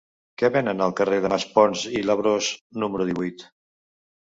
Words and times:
Què 0.41 0.49
venen 0.53 0.79
al 0.85 0.93
carrer 0.99 1.19
de 1.25 1.31
Maspons 1.35 1.85
i 2.01 2.03
Labrós 2.09 2.51
número 2.85 3.09
divuit? 3.13 3.47